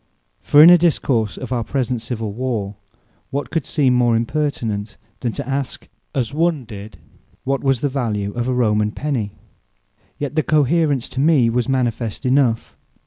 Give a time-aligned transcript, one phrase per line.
[0.41, 2.73] For in a Discourse of our present civill warre,
[3.29, 6.97] what could seem more impertinent, than to ask (as one did)
[7.43, 9.33] what was the value of a Roman Penny?
[10.17, 12.75] Yet the Cohaerence to me was manifest enough.